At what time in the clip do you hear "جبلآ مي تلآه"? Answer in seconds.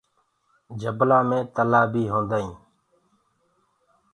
0.81-1.85